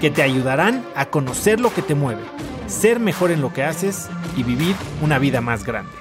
[0.00, 2.22] que te ayudarán a conocer lo que te mueve,
[2.66, 5.92] ser mejor en lo que haces y vivir una vida más grande.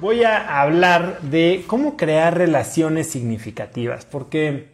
[0.00, 4.68] Voy a hablar de cómo crear relaciones significativas, porque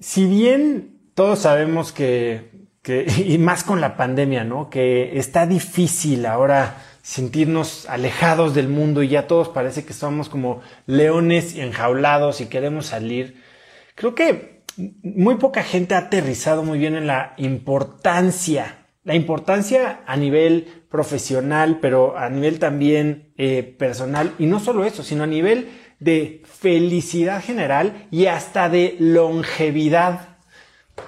[0.00, 2.50] si bien todos sabemos que,
[3.24, 4.68] y más con la pandemia, ¿no?
[4.70, 10.62] Que está difícil ahora sentirnos alejados del mundo y ya todos parece que somos como
[10.86, 13.42] leones enjaulados y queremos salir.
[13.94, 20.16] Creo que muy poca gente ha aterrizado muy bien en la importancia, la importancia a
[20.16, 25.68] nivel profesional, pero a nivel también eh, personal, y no solo eso, sino a nivel
[26.00, 30.36] de felicidad general y hasta de longevidad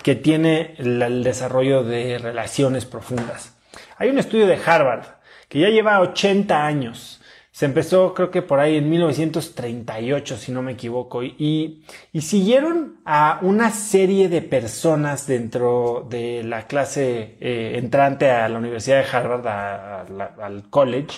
[0.03, 3.57] que tiene el desarrollo de relaciones profundas.
[3.99, 5.05] Hay un estudio de Harvard
[5.49, 7.21] que ya lleva 80 años
[7.57, 11.87] se empezó creo que por ahí en 1938, si no me equivoco, y,
[12.21, 18.99] siguieron a una serie de personas dentro de la clase eh, entrante a la Universidad
[18.99, 19.47] de Harvard,
[20.39, 21.17] al college,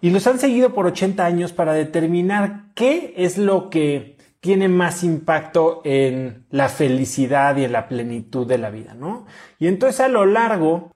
[0.00, 5.02] y los han seguido por 80 años para determinar qué es lo que tiene más
[5.02, 9.26] impacto en la felicidad y en la plenitud de la vida, ¿no?
[9.58, 10.92] Y entonces a lo largo,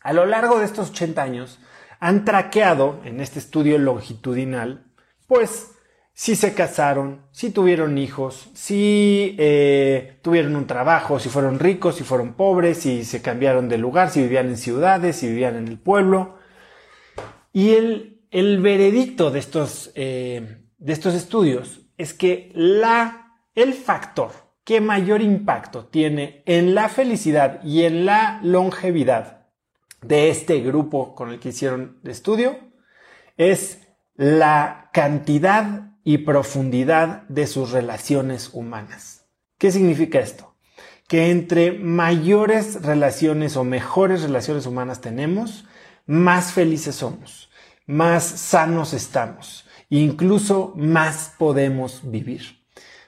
[0.00, 1.60] a lo largo de estos 80 años,
[2.00, 4.86] han traqueado en este estudio longitudinal,
[5.26, 5.72] pues
[6.12, 12.04] si se casaron, si tuvieron hijos, si eh, tuvieron un trabajo, si fueron ricos, si
[12.04, 15.78] fueron pobres, si se cambiaron de lugar, si vivían en ciudades, si vivían en el
[15.78, 16.38] pueblo.
[17.52, 24.30] Y el, el veredicto de estos, eh, de estos estudios es que la, el factor
[24.64, 29.45] que mayor impacto tiene en la felicidad y en la longevidad
[30.06, 32.58] de este grupo con el que hicieron estudio
[33.36, 33.80] es
[34.14, 39.26] la cantidad y profundidad de sus relaciones humanas.
[39.58, 40.54] ¿Qué significa esto?
[41.08, 45.66] Que entre mayores relaciones o mejores relaciones humanas tenemos,
[46.06, 47.50] más felices somos,
[47.86, 52.64] más sanos estamos, incluso más podemos vivir.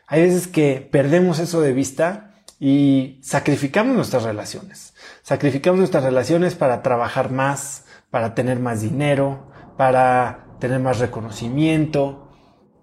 [0.06, 2.27] Hay veces que perdemos eso de vista
[2.60, 4.94] y sacrificamos nuestras relaciones.
[5.22, 12.28] Sacrificamos nuestras relaciones para trabajar más, para tener más dinero, para tener más reconocimiento.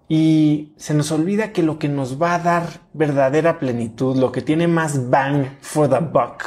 [0.08, 4.40] Y se nos olvida que lo que nos va a dar verdadera plenitud, lo que
[4.40, 6.44] tiene más bang for the buck,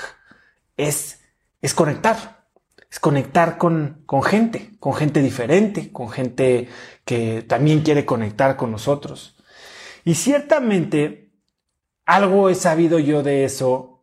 [0.77, 1.21] es,
[1.61, 2.47] es conectar.
[2.89, 6.69] Es conectar con, con gente, con gente diferente, con gente
[7.05, 9.35] que también quiere conectar con nosotros.
[10.03, 11.28] Y ciertamente
[12.09, 14.01] algo he sabido yo de eso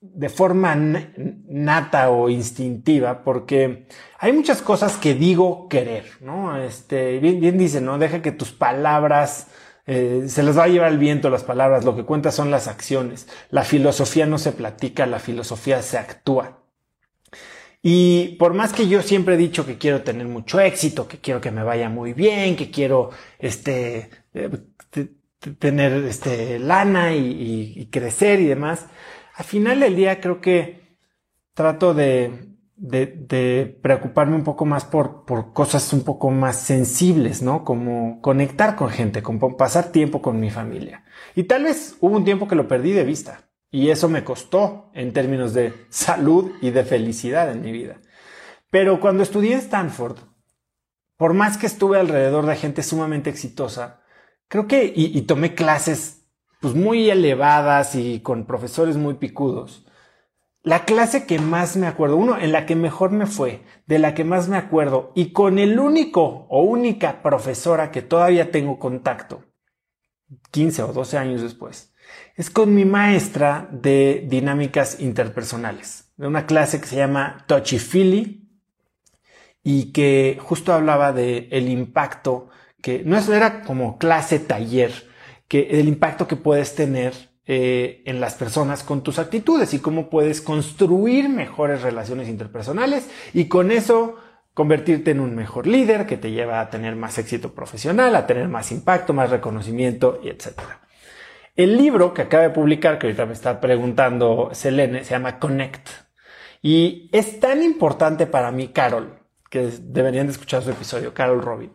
[0.00, 3.86] de forma nata o instintiva, porque
[4.18, 6.58] hay muchas cosas que digo querer, ¿no?
[6.58, 7.96] Este, bien, dice, ¿no?
[7.96, 9.46] Deja que tus palabras
[9.86, 12.68] eh, se les va a llevar el viento las palabras, lo que cuenta son las
[12.68, 13.28] acciones.
[13.50, 16.58] La filosofía no se platica, la filosofía se actúa.
[17.82, 21.40] Y por más que yo siempre he dicho que quiero tener mucho éxito, que quiero
[21.40, 24.50] que me vaya muy bien, que quiero este, eh,
[25.58, 28.86] tener este, lana y crecer y demás,
[29.34, 30.84] al final del día creo que
[31.54, 32.50] trato de,
[33.80, 37.64] preocuparme un poco más por, por, cosas un poco más sensibles, ¿no?
[37.64, 41.04] Como conectar con gente, como pasar tiempo con mi familia.
[41.34, 43.40] Y tal vez hubo un tiempo que lo perdí de vista.
[43.70, 48.00] Y eso me costó en términos de salud y de felicidad en mi vida.
[48.70, 50.18] Pero cuando estudié en Stanford,
[51.16, 54.03] por más que estuve alrededor de gente sumamente exitosa,
[54.54, 56.28] creo que, y, tomé clases
[56.60, 59.84] pues muy elevadas y con profesores muy picudos.
[60.62, 64.14] La clase que más me acuerdo, uno, en la que mejor me fue, de la
[64.14, 69.42] que más me acuerdo, y con el único o única profesora que todavía tengo contacto,
[70.52, 71.92] 15 o 12 años después,
[72.36, 78.48] es con mi maestra de dinámicas interpersonales, de una clase que se llama Touchy Feely
[79.64, 82.50] y que justo hablaba de el impacto
[82.84, 84.92] que no era como clase taller,
[85.48, 87.14] que el impacto que puedes tener
[87.46, 93.48] eh, en las personas con tus actitudes y cómo puedes construir mejores relaciones interpersonales y
[93.48, 94.18] con eso
[94.52, 98.48] convertirte en un mejor líder que te lleva a tener más éxito profesional, a tener
[98.48, 100.52] más impacto, más reconocimiento y etc.
[101.56, 105.88] El libro que acaba de publicar, que ahorita me está preguntando Selene, se llama Connect.
[106.60, 111.72] Y es tan importante para mí, Carol, que deberían de escuchar su episodio, Carol Robin,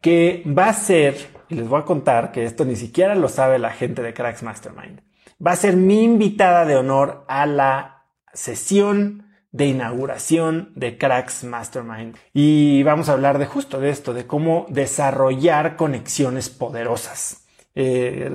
[0.00, 1.16] que va a ser,
[1.48, 4.42] y les voy a contar que esto ni siquiera lo sabe la gente de Cracks
[4.42, 5.00] Mastermind,
[5.44, 12.16] va a ser mi invitada de honor a la sesión de inauguración de Cracks Mastermind.
[12.32, 18.30] Y vamos a hablar de justo de esto, de cómo desarrollar conexiones poderosas, eh,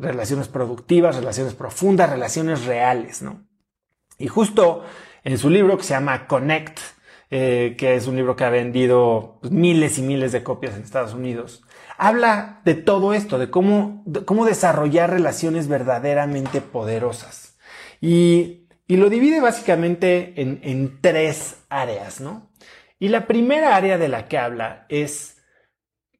[0.00, 3.44] relaciones productivas, relaciones profundas, relaciones reales, ¿no?
[4.18, 4.84] Y justo
[5.24, 6.78] en su libro que se llama Connect,
[7.30, 10.82] eh, que es un libro que ha vendido pues, miles y miles de copias en
[10.82, 11.62] Estados Unidos,
[11.96, 17.56] habla de todo esto, de cómo, cómo desarrollar relaciones verdaderamente poderosas.
[18.00, 18.58] Y
[18.88, 22.50] y lo divide básicamente en, tres áreas, ¿no?
[22.98, 25.42] Y la primera área de la que habla es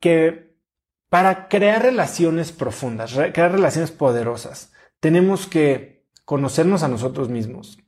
[0.01, 0.55] que
[1.09, 4.71] para crear relaciones profundas, crear relaciones poderosas,
[5.01, 7.79] tenemos que conocernos a nosotros mismos,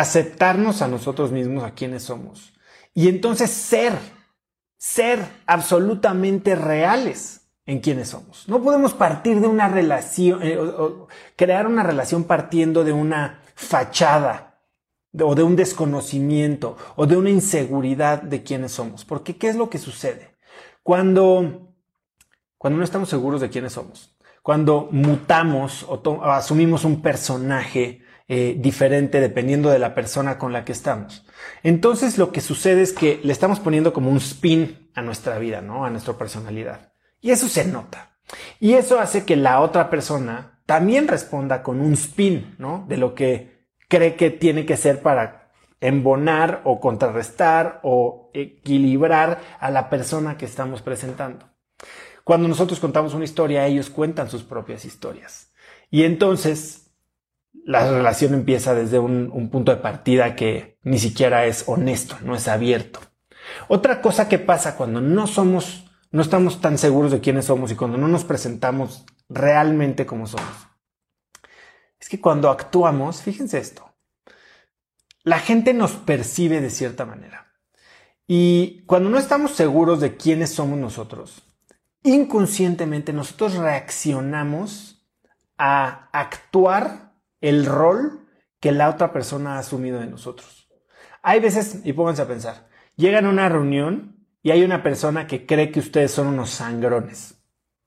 [0.00, 2.52] aceptarnos a nosotros mismos, a quienes somos,
[2.94, 3.92] y entonces ser,
[4.76, 8.48] ser absolutamente reales en quienes somos.
[8.48, 10.58] No podemos partir de una relación, eh,
[11.36, 14.60] crear una relación partiendo de una fachada
[15.20, 19.04] o de un desconocimiento o de una inseguridad de quiénes somos.
[19.04, 20.36] Porque ¿qué es lo que sucede?
[20.82, 21.74] Cuando,
[22.56, 29.20] cuando no estamos seguros de quiénes somos, cuando mutamos o, asumimos un personaje eh, diferente
[29.20, 31.24] dependiendo de la persona con la que estamos.
[31.62, 35.60] Entonces lo que sucede es que le estamos poniendo como un spin a nuestra vida,
[35.60, 35.84] ¿no?
[35.84, 36.92] A nuestra personalidad.
[37.20, 38.18] Y eso se nota.
[38.58, 42.84] Y eso hace que la otra persona también responda con un spin, ¿no?
[42.88, 49.70] De lo que cree que tiene que ser para embonar o contrarrestar o equilibrar a
[49.70, 51.48] la persona que estamos presentando.
[52.24, 55.52] Cuando nosotros contamos una historia, ellos cuentan sus propias historias.
[55.90, 56.85] Y entonces
[57.64, 62.34] la relación empieza desde un, un punto de partida que ni siquiera es honesto, no
[62.34, 63.00] es abierto.
[63.68, 65.86] Otra cosa que pasa cuando no somos
[66.16, 70.68] no estamos tan seguros de quiénes somos y cuando no nos presentamos realmente como somos.
[72.00, 73.94] Es que cuando actuamos, fíjense esto,
[75.24, 77.52] la gente nos percibe de cierta manera.
[78.26, 81.42] Y cuando no estamos seguros de quiénes somos nosotros,
[82.02, 85.06] inconscientemente nosotros reaccionamos
[85.58, 87.05] a actuar
[87.40, 88.26] el rol
[88.60, 90.68] que la otra persona ha asumido de nosotros.
[91.22, 95.44] Hay veces, y pónganse a pensar, llegan a una reunión y hay una persona que
[95.46, 97.34] cree que ustedes son unos sangrones.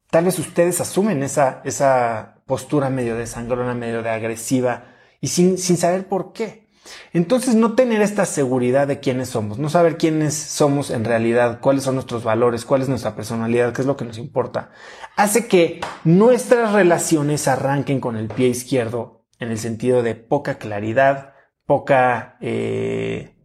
[0.10, 4.86] Tal vez ustedes asumen esa, esa postura medio de sangrona, medio de agresiva
[5.22, 6.68] y sin, sin saber por qué.
[7.14, 11.84] Entonces, no tener esta seguridad de quiénes somos, no saber quiénes somos en realidad, cuáles
[11.84, 14.72] son nuestros valores, cuál es nuestra personalidad, qué es lo que nos importa,
[15.16, 21.34] hace que nuestras relaciones arranquen con el pie izquierdo en el sentido de poca claridad,
[21.66, 23.36] poca eh,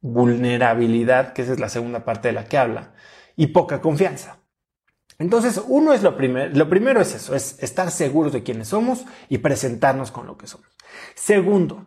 [0.00, 2.94] vulnerabilidad, que esa es la segunda parte de la que habla,
[3.36, 4.38] y poca confianza.
[5.18, 9.04] Entonces, uno es lo primero, lo primero es eso, es estar seguros de quiénes somos
[9.28, 10.68] y presentarnos con lo que somos.
[11.14, 11.86] Segundo,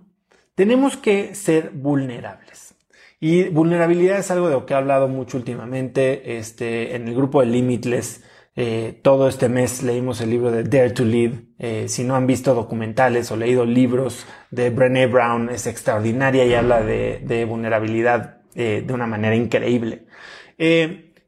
[0.56, 2.76] tenemos que ser vulnerables.
[3.20, 7.42] Y vulnerabilidad es algo de lo que he hablado mucho últimamente, este, en el grupo
[7.42, 8.24] de Limitless,
[8.60, 11.34] eh, todo este mes leímos el libro de Dare to Lead.
[11.60, 16.56] Eh, si no han visto documentales o leído libros de Brené Brown, es extraordinaria y
[16.56, 20.08] habla de, vulnerabilidad eh, de una manera increíble.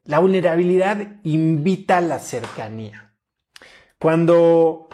[0.06, 3.14] la vulnerabilidad invita a la cercanía.
[4.00, 4.90] Cuando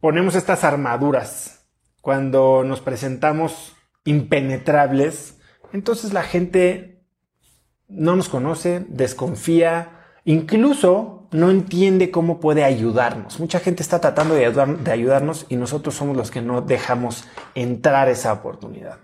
[0.00, 1.68] ponemos estas armaduras,
[2.00, 5.38] cuando nos presentamos impenetrables,
[5.74, 7.04] entonces la gente
[7.86, 13.38] no nos conoce, desconfía, incluso no entiende cómo puede ayudarnos.
[13.40, 14.46] Mucha gente está tratando de,
[14.90, 17.24] ayudarnos y nosotros somos los que no dejamos
[17.54, 18.98] entrar esa oportunidad.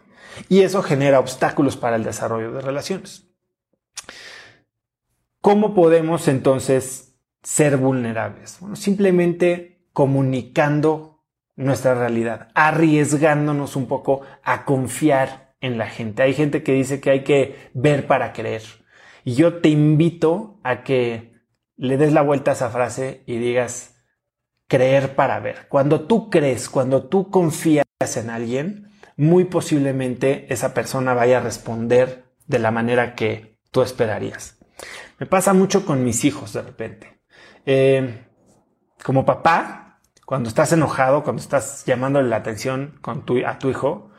[0.48, 3.26] Y eso genera obstáculos para el desarrollo de relaciones.
[5.42, 8.56] ¿Cómo podemos entonces ser vulnerables?
[8.60, 11.22] Bueno, simplemente comunicando
[11.54, 16.22] nuestra realidad, arriesgándonos un poco a confiar en la gente.
[16.22, 18.62] Hay gente que dice que hay que ver para creer.
[19.22, 21.31] Y yo te invito a que
[21.82, 23.96] le des la vuelta a esa frase y digas
[24.68, 25.66] creer para ver.
[25.68, 27.84] Cuando tú crees, cuando tú confías
[28.14, 34.58] en alguien, muy posiblemente esa persona vaya a responder de la manera que tú esperarías.
[35.18, 37.20] Me pasa mucho con mis hijos de repente.
[37.66, 38.26] Eh,
[39.02, 43.00] como papá, cuando estás enojado, cuando estás llamándole la atención
[43.44, 44.12] a tu hijo,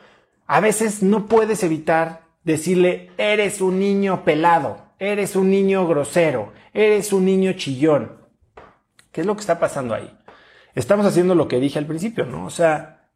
[0.46, 7.12] a veces no puedes evitar decirle, eres un niño pelado eres un niño grosero, eres
[7.12, 8.12] un niño chillón.
[9.12, 10.10] ¿Qué es lo que está pasando ahí?
[10.74, 12.46] Estamos haciendo lo que dije al principio, ¿no?
[12.46, 13.08] O sea,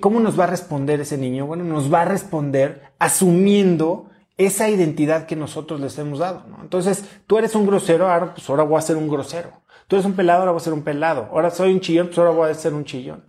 [0.00, 1.46] ¿cómo nos va a responder ese niño?
[1.46, 6.44] Bueno, nos va a responder asumiendo esa identidad que nosotros les hemos dado.
[6.60, 9.50] Entonces, tú eres un grosero, ahora, pues ahora voy a ser un grosero.
[9.88, 11.28] Tú eres un pelado, ahora voy a ser un pelado.
[11.32, 13.24] Ahora soy un chillón, pues ahora voy a ser un chillón.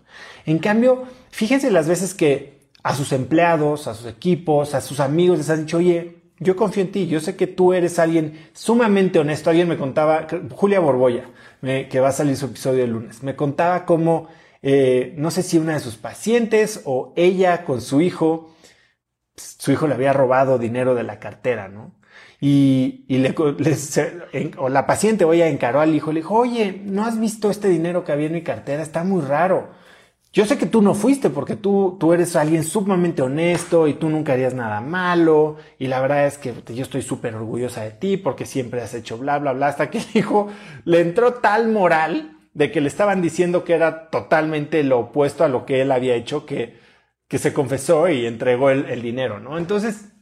[0.45, 5.37] En cambio, fíjense las veces que a sus empleados, a sus equipos, a sus amigos
[5.37, 9.19] les han dicho, oye, yo confío en ti, yo sé que tú eres alguien sumamente
[9.19, 9.49] honesto.
[9.49, 11.29] Alguien me contaba, Julia Borboya,
[11.61, 14.27] que va a salir su episodio el lunes, me contaba cómo,
[14.61, 18.55] eh, no sé si una de sus pacientes o ella con su hijo,
[19.35, 21.95] su hijo le había robado dinero de la cartera, ¿no?
[22.39, 23.33] Y, le,
[24.57, 28.03] o la paciente, oye, encaró al hijo, le dijo, oye, ¿no has visto este dinero
[28.03, 28.83] que había en mi cartera?
[28.83, 29.71] Está muy raro.
[30.33, 34.09] Yo sé que tú no fuiste porque tú, tú eres alguien sumamente honesto y tú
[34.09, 35.57] nunca harías nada malo.
[35.79, 39.17] Y la verdad es que yo estoy súper orgullosa de ti porque siempre has hecho
[39.17, 39.67] bla, bla, bla.
[39.67, 40.47] Hasta que el hijo
[40.85, 45.47] le entró tal moral de que le estaban diciendo que era totalmente lo opuesto a
[45.47, 46.87] lo que él había hecho, que
[47.27, 49.57] que se confesó y entregó el, dinero, ¿no?
[49.57, 50.13] Entonces,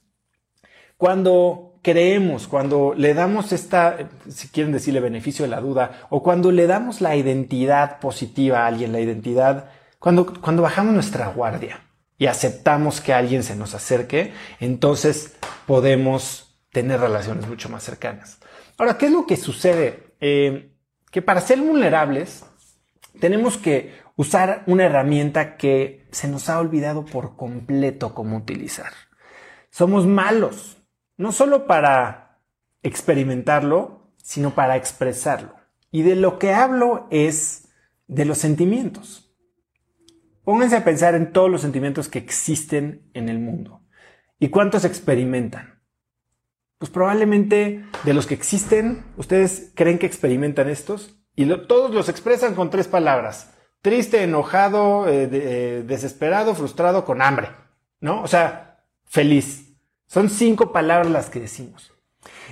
[0.97, 6.51] cuando creemos, cuando le damos esta, si quieren decirle beneficio de la duda, o cuando
[6.51, 9.69] le damos la identidad positiva a alguien, la identidad,
[10.05, 11.83] cuando, bajamos nuestra guardia
[12.19, 15.35] y aceptamos que alguien se nos acerque, entonces
[15.65, 18.38] podemos tener relaciones mucho más cercanas.
[18.77, 20.15] Ahora, ¿qué es lo que sucede?
[20.19, 20.75] Eh,
[21.09, 22.45] que para ser vulnerables
[23.19, 28.91] tenemos que usar una herramienta que se nos ha olvidado por completo cómo utilizar.
[29.71, 30.77] Somos malos,
[31.17, 32.41] no solo para
[32.83, 35.55] experimentarlo, sino para expresarlo.
[35.89, 37.69] Y de lo que hablo es
[38.05, 39.25] de los sentimientos.
[40.45, 43.81] Pónganse a pensar en todos los sentimientos que existen en el mundo.
[44.39, 45.81] ¿Y cuántos experimentan?
[46.77, 52.55] Pues probablemente de los que existen, ustedes creen que experimentan estos y todos los expresan
[52.55, 57.49] con tres palabras triste, enojado, eh, eh, desesperado, frustrado, con hambre,
[57.99, 58.23] ¿no?
[58.23, 59.75] O sea, feliz.
[60.07, 61.93] Son cinco palabras las que decimos.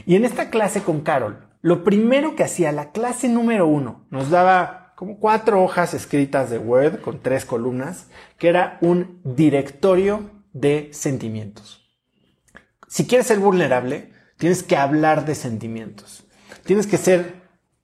[0.05, 4.29] Y en esta clase con Carol, lo primero que hacía la clase número uno, nos
[4.29, 8.07] daba como cuatro hojas escritas de Word con tres columnas,
[8.37, 11.83] que era un directorio de sentimientos.
[12.87, 16.25] Si quieres ser vulnerable, tienes que hablar de sentimientos.
[16.65, 17.41] Tienes que ser,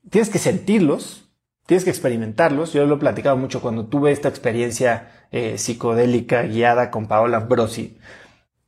[0.09, 1.29] tienes que sentirlos,
[1.65, 2.73] tienes que experimentarlos.
[2.73, 7.97] Yo lo he platicado mucho cuando tuve esta experiencia eh, psicodélica guiada con Paola Brosi.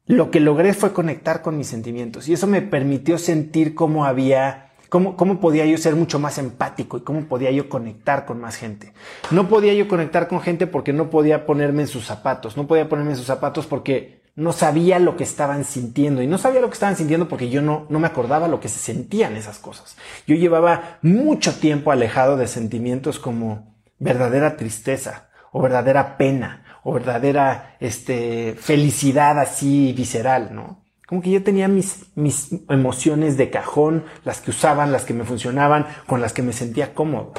[0.06, 4.71] Lo que logré fue conectar con mis sentimientos y eso me permitió sentir cómo había,
[4.92, 8.58] cómo, cómo podía yo ser mucho más empático y cómo podía yo conectar con más
[8.58, 8.92] gente.
[9.32, 12.90] No podía yo conectar con gente porque no podía ponerme en sus zapatos, no podía
[12.90, 16.22] ponerme en sus zapatos porque no sabía lo que estaban sintiendo.
[16.22, 18.68] Y no sabía lo que estaban sintiendo porque yo no, no me acordaba lo que
[18.68, 19.96] se sentían esas cosas.
[20.28, 27.78] Yo llevaba mucho tiempo alejado de sentimientos como verdadera tristeza o verdadera pena o verdadera
[27.80, 30.84] este, felicidad así visceral, ¿no?
[31.12, 35.26] Como que yo tenía mis, mis emociones de cajón, las que usaban, las que me
[35.26, 37.34] funcionaban, con las que me sentía cómodo.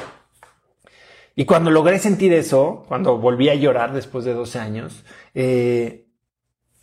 [1.34, 6.06] Y cuando logré sentir eso, cuando volví a llorar después de 12 años, eh,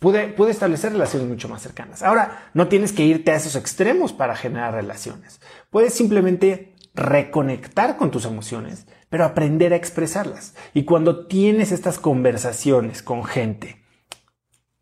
[0.00, 2.02] pude, establecer relaciones mucho más cercanas.
[2.02, 5.40] Ahora, no tienes que irte a esos extremos para generar relaciones.
[5.70, 10.56] Puedes simplemente reconectar con tus emociones, pero aprender a expresarlas.
[10.74, 13.80] Y cuando tienes estas conversaciones con gente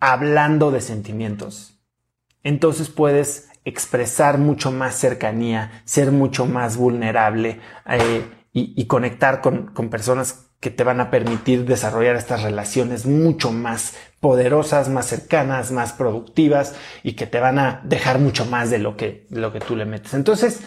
[0.00, 1.77] hablando de sentimientos,
[2.42, 9.90] entonces puedes expresar mucho más cercanía, ser mucho más vulnerable eh, y, conectar con, con
[9.90, 15.92] personas que te van a permitir desarrollar estas relaciones mucho más poderosas, más cercanas, más
[15.92, 19.76] productivas y que te van a dejar mucho más de lo que, lo que tú
[19.76, 20.14] le metes.
[20.14, 20.62] Entonces,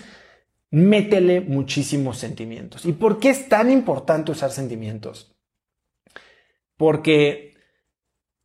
[0.70, 2.86] métele muchísimos sentimientos.
[2.86, 5.36] ¿Y por qué es tan importante usar sentimientos?
[6.78, 7.56] Porque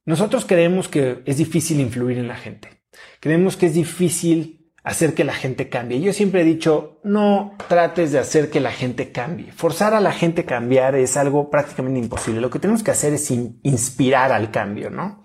[0.04, 2.75] nosotros creemos que es difícil influir en la gente.
[3.20, 6.00] Creemos que es difícil hacer que la gente cambie.
[6.00, 9.50] Yo siempre he dicho, no trates de hacer que la gente cambie.
[9.50, 12.40] Forzar a la gente a cambiar es algo prácticamente imposible.
[12.40, 15.24] Lo que tenemos que hacer es inspirar al cambio, ¿no?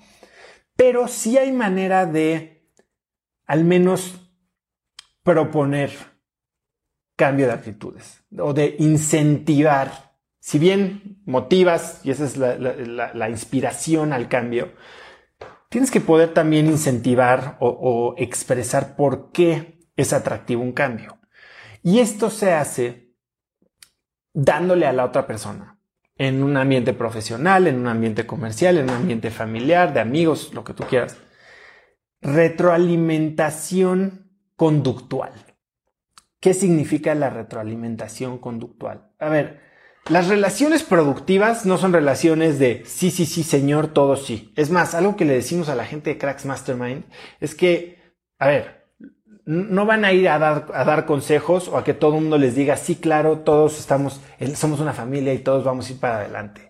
[0.75, 2.71] Pero sí hay manera de
[3.45, 4.15] al menos
[5.21, 5.91] proponer
[7.15, 10.15] cambio de actitudes o de incentivar.
[10.39, 14.73] Si bien motivas, y esa es la inspiración al cambio,
[15.71, 21.19] tienes que poder también incentivar o, expresar por qué es atractivo un cambio.
[21.81, 23.13] Y esto se hace
[24.33, 25.79] dándole a la otra persona
[26.17, 30.65] en un ambiente profesional, en un ambiente comercial, en un ambiente familiar, de amigos, lo
[30.65, 31.15] que tú quieras.
[32.19, 35.31] Retroalimentación conductual.
[36.41, 39.09] ¿Qué significa la retroalimentación conductual?
[39.19, 39.61] A ver,
[40.09, 44.51] las relaciones productivas no son relaciones de sí, sí, sí, señor, todo sí.
[44.55, 47.05] Es más, algo que le decimos a la gente de Cracks Mastermind
[47.39, 48.89] es que, a ver,
[49.45, 52.37] no van a ir a dar, a dar consejos o a que todo el mundo
[52.37, 54.21] les diga, sí, claro, todos estamos,
[54.55, 56.67] somos una familia y todos vamos a ir para adelante.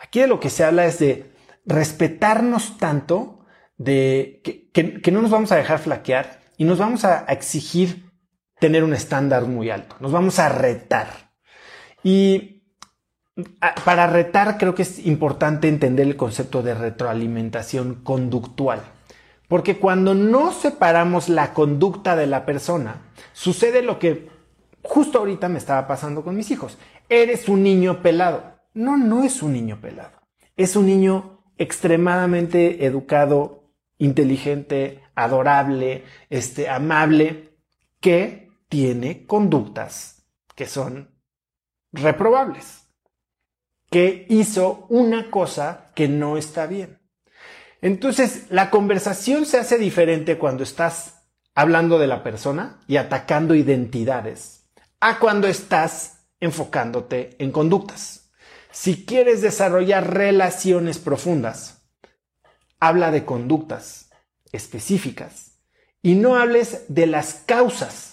[0.00, 1.32] Aquí de lo que se habla es de
[1.64, 3.46] respetarnos tanto,
[3.76, 8.10] de que, no nos vamos a dejar flaquear y nos vamos a exigir
[8.58, 9.96] tener un estándar muy alto.
[10.00, 11.32] Nos vamos a retar.
[12.02, 12.59] Y
[13.84, 18.80] para retar creo que es importante entender el concepto de retroalimentación conductual.
[19.48, 24.28] Porque cuando no separamos la conducta de la persona, sucede lo que
[24.82, 26.78] justo ahorita me estaba pasando con mis hijos.
[27.08, 28.60] Eres un niño pelado.
[28.74, 30.20] No, no es un niño pelado.
[30.56, 33.64] Es un niño extremadamente educado,
[33.98, 37.56] inteligente, adorable, este, amable,
[38.00, 41.10] que tiene conductas que son
[41.92, 42.88] reprobables,
[43.90, 46.98] que hizo una cosa que no está bien.
[47.82, 54.64] Entonces, la conversación se hace diferente cuando estás hablando de la persona y atacando identidades,
[55.00, 58.30] a cuando estás enfocándote en conductas.
[58.70, 61.82] Si quieres desarrollar relaciones profundas,
[62.78, 64.10] habla de conductas
[64.52, 65.58] específicas
[66.02, 68.09] y no hables de las causas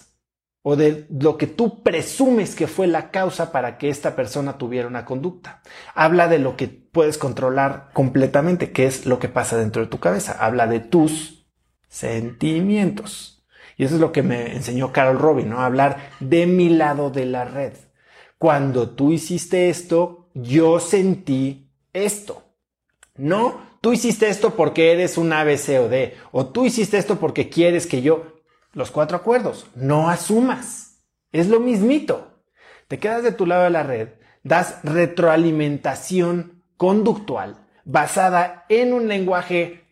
[0.70, 4.86] o de lo que tú presumes que fue la causa para que esta persona tuviera
[4.86, 5.62] una conducta.
[5.94, 9.98] Habla de lo que puedes controlar completamente, que es lo que pasa dentro de tu
[9.98, 10.36] cabeza.
[10.38, 11.46] Habla de tus
[11.88, 13.46] sentimientos.
[13.78, 15.60] Y eso es lo que me enseñó Carol Robin, ¿no?
[15.60, 17.72] Hablar de mi lado de la red.
[18.36, 22.42] Cuando tú hiciste esto, yo sentí esto.
[23.16, 26.14] No, tú hiciste esto porque eres un A, B, C o D.
[26.30, 28.37] O tú hiciste esto porque quieres que yo
[28.72, 29.66] los cuatro acuerdos.
[29.74, 31.04] No asumas.
[31.32, 32.42] Es lo mismito.
[32.88, 34.08] Te quedas de tu lado de la red,
[34.42, 39.88] das retroalimentación conductual basada en un lenguaje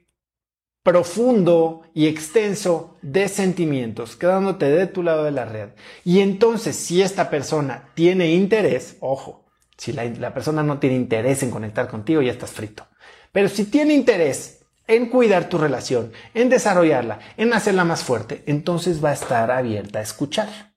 [0.83, 5.71] profundo y extenso de sentimientos, quedándote de tu lado de la red.
[6.05, 9.47] Y entonces, si esta persona tiene interés, ojo,
[9.77, 12.87] si la, persona no tiene interés en conectar contigo, ya estás frito.
[13.33, 14.56] Pero si tiene interés
[14.87, 19.99] en cuidar tu relación, en desarrollarla, en hacerla más fuerte, entonces va a estar abierta
[19.99, 20.75] a escuchar.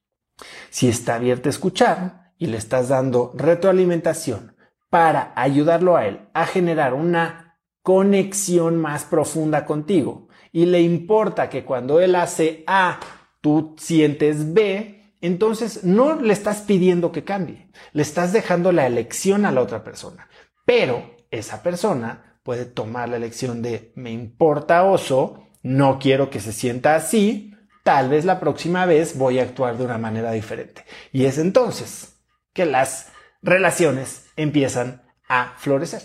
[0.69, 4.56] Si está abierta a escuchar y le estás dando retroalimentación
[4.89, 11.63] para ayudarlo a él a generar una conexión más profunda contigo y le importa que
[11.63, 13.00] cuando él hace A,
[13.41, 19.45] tú sientes B, entonces no le estás pidiendo que cambie, le estás dejando la elección
[19.45, 20.28] a la otra persona,
[20.65, 26.54] pero esa persona puede tomar la elección de me importa oso, no quiero que se
[26.54, 30.86] sienta así, tal vez la próxima vez voy a actuar de una manera diferente.
[31.12, 32.19] Y es entonces
[32.54, 36.02] que las relaciones empiezan a florecer.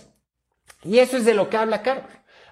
[0.82, 2.04] Y eso es de lo que habla Carol.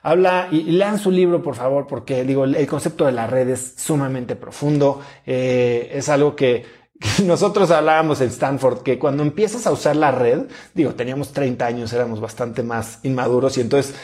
[0.05, 3.75] Habla y, lean su libro, por favor, porque digo, el, concepto de la red es
[3.77, 5.01] sumamente profundo.
[5.25, 6.65] Eh, es algo que
[7.25, 10.43] nosotros hablábamos en Stanford que cuando empiezas a usar la red,
[10.75, 13.95] digo, teníamos 30 años, éramos bastante más inmaduros y entonces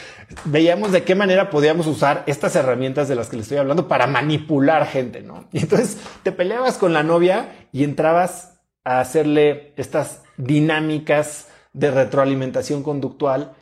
[0.45, 4.07] veíamos de qué manera podíamos usar estas herramientas de las que le estoy hablando para
[4.07, 5.45] manipular gente, ¿no?
[5.51, 12.83] Y entonces te peleabas con la novia y entrabas a hacerle estas dinámicas de retroalimentación
[12.83, 13.53] conductual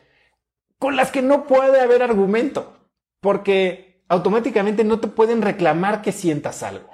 [0.78, 2.76] con las que no puede haber argumento,
[3.20, 6.88] porque automáticamente no te pueden reclamar que sientas algo,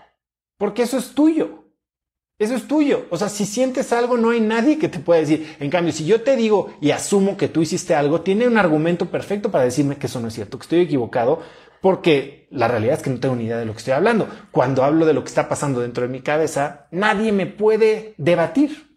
[0.59, 1.64] porque eso es tuyo.
[2.39, 3.07] Eso es tuyo.
[3.11, 5.57] O sea, si sientes algo, no hay nadie que te pueda decir.
[5.61, 9.07] En cambio, si yo te digo y asumo que tú hiciste algo, tiene un argumento
[9.07, 11.43] perfecto para decirme que eso no es cierto, que estoy equivocado,
[11.81, 14.29] porque la realidad es que no tengo ni idea de lo que estoy hablando.
[14.51, 18.97] Cuando hablo de lo que está pasando dentro de mi cabeza, nadie me puede debatir.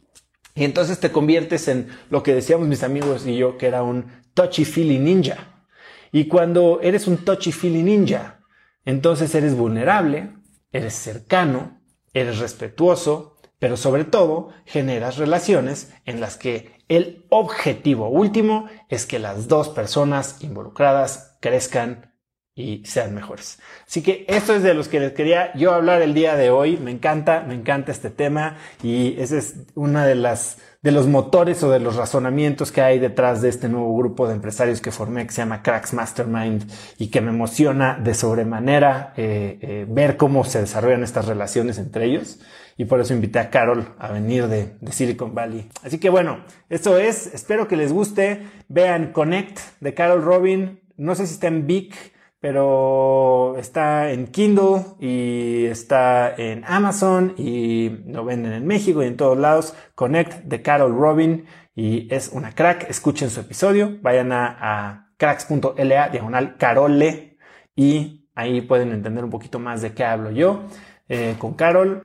[0.55, 4.07] Y entonces te conviertes en lo que decíamos mis amigos y yo, que era un
[4.33, 5.65] touchy-feely ninja.
[6.11, 8.39] Y cuando eres un touchy-feely ninja,
[8.83, 10.31] entonces eres vulnerable,
[10.71, 11.76] eres cercano,
[12.19, 19.19] eres respetuoso, pero sobre todo generas relaciones en las que el objetivo último es que
[19.19, 22.13] las dos personas involucradas crezcan
[22.55, 23.59] y sean mejores.
[23.85, 26.77] Así que esto es de los que les quería yo hablar el día de hoy.
[26.77, 31.61] Me encanta, me encanta este tema y ese es una de las de los motores
[31.63, 35.27] o de los razonamientos que hay detrás de este nuevo grupo de empresarios que formé
[35.27, 36.63] que se llama Cracks Mastermind
[36.97, 42.05] y que me emociona de sobremanera eh, eh, ver cómo se desarrollan estas relaciones entre
[42.05, 42.39] ellos
[42.77, 45.67] y por eso invité a Carol a venir de, de Silicon Valley.
[45.83, 48.43] Así que bueno, eso es, espero que les guste.
[48.69, 50.79] Vean Connect de Carol Robin.
[50.95, 57.89] No sé si está en Vic pero está en Kindle y está en Amazon y
[58.05, 59.73] lo venden en México y en todos lados.
[59.95, 61.45] Connect de Carol Robin
[61.75, 62.89] y es una crack.
[62.89, 67.37] Escuchen su episodio, vayan a, cracks.la diagonal carole
[67.75, 70.63] y ahí pueden entender un poquito más de qué hablo yo
[71.09, 72.03] eh, con Carol.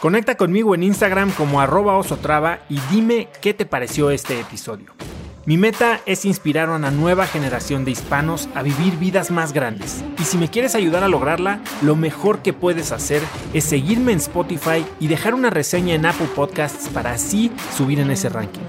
[0.00, 4.97] Conecta conmigo en Instagram como arroba osotrava y dime qué te pareció este episodio.
[5.48, 10.04] Mi meta es inspirar a una nueva generación de hispanos a vivir vidas más grandes.
[10.18, 13.22] Y si me quieres ayudar a lograrla, lo mejor que puedes hacer
[13.54, 18.10] es seguirme en Spotify y dejar una reseña en Apple Podcasts para así subir en
[18.10, 18.60] ese ranking.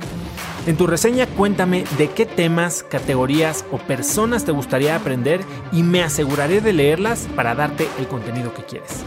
[0.67, 5.41] En tu reseña cuéntame de qué temas, categorías o personas te gustaría aprender
[5.73, 9.03] y me aseguraré de leerlas para darte el contenido que quieres.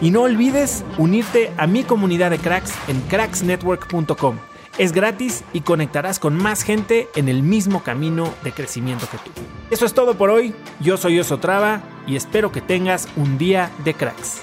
[0.00, 4.36] Y no olvides unirte a mi comunidad de cracks en cracksnetwork.com
[4.78, 9.30] es gratis y conectarás con más gente en el mismo camino de crecimiento que tú.
[9.70, 10.54] Eso es todo por hoy.
[10.80, 14.42] Yo soy Oso Traba y espero que tengas un día de cracks.